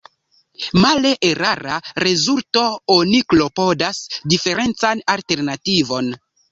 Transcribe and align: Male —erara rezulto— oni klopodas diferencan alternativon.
Male 0.85 1.11
—erara 1.29 1.75
rezulto— 2.05 2.65
oni 2.97 3.23
klopodas 3.35 4.05
diferencan 4.35 5.07
alternativon. 5.17 6.15